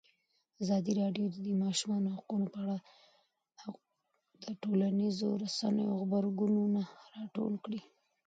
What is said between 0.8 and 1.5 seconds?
راډیو د د